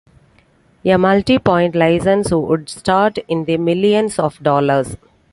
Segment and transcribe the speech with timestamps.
[0.83, 4.97] A multipoint license would start in the millions of dollars.